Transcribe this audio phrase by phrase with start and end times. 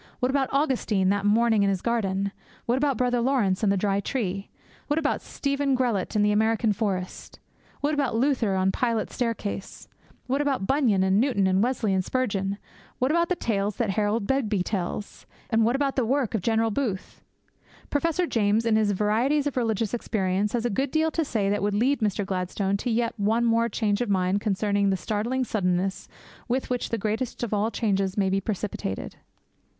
[0.19, 2.31] What about Augustine that morning in his garden?
[2.65, 4.49] What about Brother Laurence and the dry tree?
[4.87, 7.37] What about Stephen Grellet in the American forest?
[7.81, 9.87] What about Luther on Pilate's staircase?
[10.25, 12.57] What about Bunyan and Newton, Wesley and Spurgeon?
[12.97, 15.27] What about the tales that Harold Begbie tells?
[15.51, 17.21] And what about the work of General Booth?
[17.91, 21.61] Professor James, in his Varieties of Religious Experience, has a good deal to say that
[21.61, 22.25] would lead Mr.
[22.25, 26.07] Gladstone to yet one more change of mind concerning the startling suddenness
[26.47, 29.17] with which the greatest of all changes may be precipitated.